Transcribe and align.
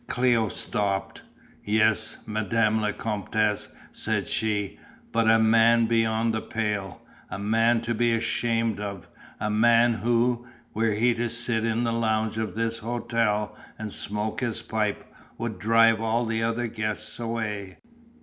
Cléo 0.07 0.51
stopped. 0.51 1.21
"Yes, 1.63 2.17
Madame 2.25 2.81
la 2.81 2.91
Comtesse," 2.91 3.67
said 3.91 4.27
she, 4.27 4.79
"but 5.11 5.29
a 5.29 5.37
man 5.37 5.85
beyond 5.85 6.33
the 6.33 6.41
pale, 6.41 7.03
a 7.29 7.37
man 7.37 7.81
to 7.81 7.93
be 7.93 8.11
ashamed 8.13 8.79
of, 8.79 9.07
a 9.39 9.51
man 9.51 9.93
who, 9.93 10.47
were 10.73 10.93
he 10.93 11.13
to 11.13 11.29
sit 11.29 11.63
in 11.63 11.83
the 11.83 11.93
lounge 11.93 12.39
of 12.39 12.55
this 12.55 12.79
hotel 12.79 13.55
and 13.77 13.91
smoke 13.91 14.41
his 14.41 14.63
pipe, 14.63 15.03
would 15.37 15.59
drive 15.59 16.01
all 16.01 16.25
the 16.25 16.41
other 16.41 16.65
guests 16.65 17.19
away. 17.19 17.77